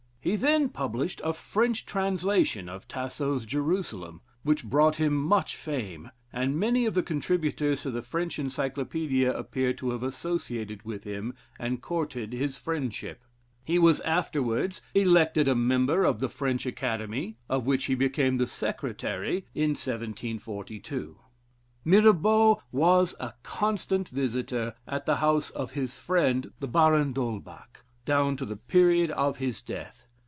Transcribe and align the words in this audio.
He 0.23 0.35
then 0.35 0.69
published 0.69 1.19
a 1.23 1.33
French 1.33 1.83
translation 1.83 2.69
of 2.69 2.87
Tasso's 2.87 3.43
"Jerusalem," 3.43 4.21
which 4.43 4.63
brought 4.63 4.97
him 4.97 5.17
much 5.17 5.55
fame; 5.55 6.11
and 6.31 6.59
many 6.59 6.85
of 6.85 6.93
the 6.93 7.01
contributors 7.01 7.81
to 7.81 7.89
the 7.89 8.03
French 8.03 8.37
Encyclopaedia 8.37 9.33
appear 9.35 9.73
to 9.73 9.89
have 9.89 10.03
associated 10.03 10.83
with 10.85 11.05
him, 11.05 11.33
and 11.57 11.81
courted 11.81 12.33
his 12.33 12.55
friendship. 12.55 13.23
He 13.65 13.79
was 13.79 13.99
afterwards 14.01 14.79
elected 14.93 15.47
a 15.47 15.55
member 15.55 16.03
of 16.03 16.19
the 16.19 16.29
French 16.29 16.67
Academy 16.67 17.39
of 17.49 17.65
which 17.65 17.85
he 17.85 17.95
became 17.95 18.37
the 18.37 18.45
Secretary 18.45 19.47
in 19.55 19.71
1742. 19.71 21.17
Mirabaud 21.83 22.61
was 22.71 23.15
a 23.19 23.33
constant 23.41 24.09
visitor 24.09 24.75
at 24.87 25.07
the 25.07 25.15
house 25.15 25.49
of 25.49 25.71
his 25.71 25.97
friend, 25.97 26.51
the 26.59 26.67
Baron 26.67 27.11
d'Holbach, 27.11 27.83
down 28.05 28.37
to 28.37 28.45
the 28.45 28.57
period 28.57 29.09
of 29.09 29.37
his 29.37 29.63
death. 29.63 29.97